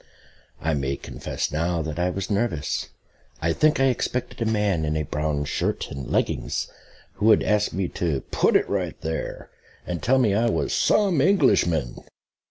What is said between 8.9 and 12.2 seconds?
there," and tell me I was "some Englishman."